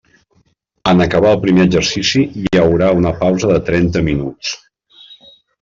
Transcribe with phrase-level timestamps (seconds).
[0.91, 4.59] En acabar el primer exercici hi haurà una pausa de trenta minuts.